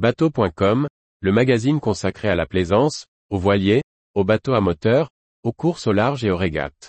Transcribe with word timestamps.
Bateau.com, 0.00 0.88
le 1.20 1.30
magazine 1.30 1.78
consacré 1.78 2.30
à 2.30 2.34
la 2.34 2.46
plaisance, 2.46 3.04
aux 3.28 3.36
voiliers, 3.36 3.82
aux 4.14 4.24
bateaux 4.24 4.54
à 4.54 4.62
moteur, 4.62 5.10
aux 5.42 5.52
courses 5.52 5.86
au 5.86 5.92
large 5.92 6.24
et 6.24 6.30
aux 6.30 6.38
régates. 6.38 6.88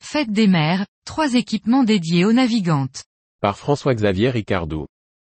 Fête 0.00 0.30
des 0.30 0.46
mers, 0.46 0.86
trois 1.04 1.34
équipements 1.34 1.82
dédiés 1.82 2.24
aux 2.24 2.32
navigantes. 2.32 3.02
Par 3.40 3.58
François-Xavier 3.58 4.30
Ricardou. 4.30 4.86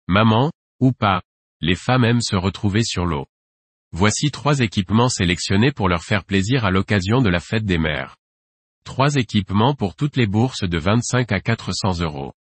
Maman, 0.07 0.51
ou 0.79 0.91
pas, 0.91 1.23
les 1.61 1.75
femmes 1.75 2.05
aiment 2.05 2.21
se 2.21 2.35
retrouver 2.35 2.83
sur 2.83 3.07
l'eau. 3.07 3.25
Voici 3.97 4.29
trois 4.29 4.59
équipements 4.59 5.07
sélectionnés 5.07 5.71
pour 5.71 5.87
leur 5.87 6.03
faire 6.03 6.25
plaisir 6.25 6.65
à 6.65 6.69
l'occasion 6.69 7.21
de 7.21 7.29
la 7.29 7.39
fête 7.39 7.63
des 7.63 7.77
mers. 7.77 8.17
Trois 8.83 9.15
équipements 9.15 9.73
pour 9.73 9.95
toutes 9.95 10.17
les 10.17 10.27
bourses 10.27 10.67
de 10.67 10.77
25 10.77 11.31
à 11.31 11.39
400 11.39 12.01
euros. 12.01 12.33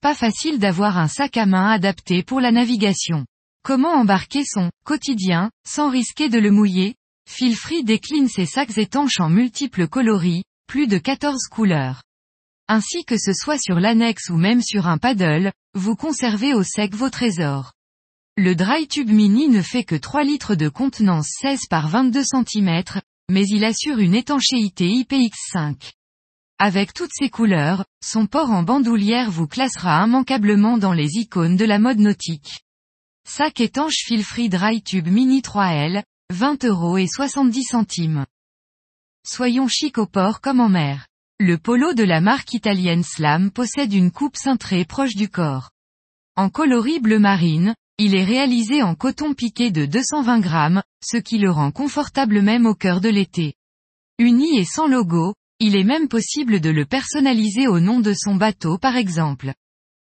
Pas 0.00 0.16
facile 0.16 0.58
d'avoir 0.58 0.98
un 0.98 1.06
sac 1.06 1.36
à 1.36 1.46
main 1.46 1.70
adapté 1.70 2.24
pour 2.24 2.40
la 2.40 2.50
navigation. 2.50 3.24
Comment 3.62 3.92
embarquer 3.92 4.42
son 4.44 4.72
quotidien, 4.82 5.52
sans 5.64 5.90
risquer 5.90 6.28
de 6.28 6.40
le 6.40 6.50
mouiller? 6.50 6.96
Filfree 7.28 7.84
décline 7.84 8.26
ses 8.26 8.46
sacs 8.46 8.76
étanches 8.76 9.20
en 9.20 9.28
multiples 9.28 9.86
coloris, 9.86 10.42
plus 10.66 10.88
de 10.88 10.98
14 10.98 11.46
couleurs. 11.52 12.02
Ainsi 12.66 13.04
que 13.04 13.16
ce 13.16 13.32
soit 13.32 13.58
sur 13.58 13.78
l'annexe 13.78 14.28
ou 14.28 14.36
même 14.36 14.60
sur 14.60 14.88
un 14.88 14.98
paddle, 14.98 15.52
vous 15.74 15.94
conservez 15.94 16.52
au 16.52 16.64
sec 16.64 16.96
vos 16.96 17.10
trésors. 17.10 17.74
Le 18.42 18.54
dry 18.54 18.88
tube 18.88 19.10
mini 19.10 19.48
ne 19.48 19.60
fait 19.60 19.84
que 19.84 19.94
3 19.94 20.24
litres 20.24 20.54
de 20.54 20.70
contenance 20.70 21.28
16 21.42 21.66
par 21.68 21.88
22 21.88 22.22
cm, 22.24 22.82
mais 23.30 23.44
il 23.46 23.66
assure 23.66 23.98
une 23.98 24.14
étanchéité 24.14 24.86
IPX5. 24.86 25.90
Avec 26.58 26.94
toutes 26.94 27.12
ses 27.12 27.28
couleurs, 27.28 27.84
son 28.02 28.24
port 28.24 28.50
en 28.50 28.62
bandoulière 28.62 29.30
vous 29.30 29.46
classera 29.46 30.02
immanquablement 30.02 30.78
dans 30.78 30.94
les 30.94 31.18
icônes 31.18 31.58
de 31.58 31.66
la 31.66 31.78
mode 31.78 31.98
nautique. 31.98 32.62
Sac 33.28 33.60
étanche 33.60 34.06
fil 34.06 34.24
free 34.24 34.48
dry 34.48 34.80
tube 34.80 35.08
mini 35.08 35.42
3L, 35.42 36.02
20 36.32 36.64
euros 36.64 36.96
et 36.96 37.08
70 37.08 37.62
centimes. 37.64 38.24
Soyons 39.22 39.68
chic 39.68 39.98
au 39.98 40.06
port 40.06 40.40
comme 40.40 40.60
en 40.60 40.70
mer. 40.70 41.08
Le 41.40 41.58
polo 41.58 41.92
de 41.92 42.04
la 42.04 42.22
marque 42.22 42.54
italienne 42.54 43.04
Slam 43.04 43.50
possède 43.50 43.92
une 43.92 44.10
coupe 44.10 44.38
cintrée 44.38 44.86
proche 44.86 45.14
du 45.14 45.28
corps. 45.28 45.72
En 46.36 46.48
coloris 46.48 47.00
bleu 47.00 47.18
marine, 47.18 47.74
il 48.02 48.14
est 48.14 48.24
réalisé 48.24 48.82
en 48.82 48.94
coton 48.94 49.34
piqué 49.34 49.70
de 49.70 49.84
220 49.84 50.40
grammes, 50.40 50.82
ce 51.04 51.18
qui 51.18 51.36
le 51.36 51.50
rend 51.50 51.70
confortable 51.70 52.40
même 52.40 52.64
au 52.64 52.74
cœur 52.74 53.02
de 53.02 53.10
l'été. 53.10 53.56
Uni 54.18 54.58
et 54.58 54.64
sans 54.64 54.86
logo, 54.86 55.34
il 55.58 55.76
est 55.76 55.84
même 55.84 56.08
possible 56.08 56.60
de 56.60 56.70
le 56.70 56.86
personnaliser 56.86 57.68
au 57.68 57.78
nom 57.78 58.00
de 58.00 58.14
son 58.14 58.36
bateau 58.36 58.78
par 58.78 58.96
exemple. 58.96 59.52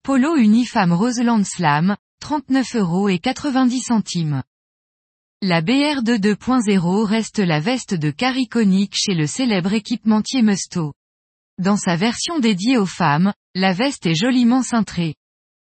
Polo 0.03 0.35
Unifam 0.35 0.93
Roseland 0.93 1.43
Slam, 1.43 1.97
39 2.19 2.75
euros 2.75 3.09
et 3.09 3.17
90 3.17 3.79
centimes. 3.79 4.43
La 5.41 5.63
BR2 5.63 6.19
2.0 6.19 7.03
reste 7.03 7.39
la 7.39 7.59
veste 7.59 7.95
de 7.95 8.11
car 8.11 8.37
iconique 8.37 8.93
chez 8.95 9.15
le 9.15 9.25
célèbre 9.25 9.73
équipementier 9.73 10.43
Musto. 10.43 10.93
Dans 11.57 11.77
sa 11.77 11.95
version 11.95 12.37
dédiée 12.37 12.77
aux 12.77 12.85
femmes, 12.85 13.33
la 13.55 13.73
veste 13.73 14.05
est 14.05 14.13
joliment 14.13 14.61
cintrée. 14.61 15.15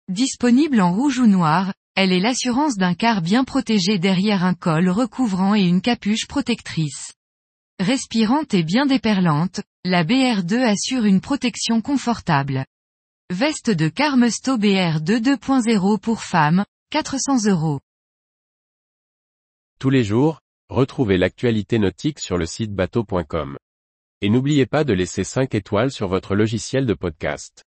Disponible 0.08 0.80
en 0.80 0.92
rouge 0.92 1.20
ou 1.20 1.28
noir, 1.28 1.72
elle 1.94 2.12
est 2.12 2.20
l'assurance 2.20 2.76
d'un 2.76 2.94
car 2.94 3.20
bien 3.20 3.44
protégé 3.44 3.98
derrière 3.98 4.44
un 4.44 4.54
col 4.54 4.88
recouvrant 4.88 5.54
et 5.54 5.62
une 5.62 5.80
capuche 5.80 6.26
protectrice. 6.26 7.12
Respirante 7.78 8.54
et 8.54 8.62
bien 8.62 8.86
déperlante, 8.86 9.62
la 9.84 10.04
BR2 10.04 10.60
assure 10.62 11.04
une 11.04 11.20
protection 11.20 11.80
confortable. 11.80 12.64
Veste 13.30 13.70
de 13.70 13.88
car 13.88 14.16
Musto 14.16 14.58
BR2 14.58 15.20
2.0 15.20 15.98
pour 15.98 16.22
femmes, 16.22 16.64
400 16.90 17.46
euros. 17.46 17.80
Tous 19.78 19.90
les 19.90 20.04
jours, 20.04 20.40
retrouvez 20.68 21.16
l'actualité 21.16 21.78
nautique 21.78 22.18
sur 22.18 22.36
le 22.36 22.44
site 22.44 22.74
bateau.com. 22.74 23.56
Et 24.20 24.28
n'oubliez 24.28 24.66
pas 24.66 24.84
de 24.84 24.92
laisser 24.92 25.24
5 25.24 25.54
étoiles 25.54 25.90
sur 25.90 26.08
votre 26.08 26.34
logiciel 26.34 26.84
de 26.84 26.94
podcast. 26.94 27.64